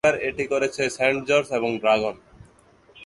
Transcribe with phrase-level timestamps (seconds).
[0.03, 2.15] এবার এটি করেছে সেন্ট জর্জ এবং ড্রাগন।